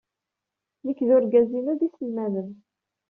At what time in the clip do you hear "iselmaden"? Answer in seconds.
1.87-2.51